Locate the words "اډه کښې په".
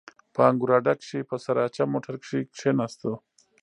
0.77-1.35